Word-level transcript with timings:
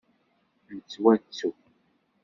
Nettwattu. 0.75 1.49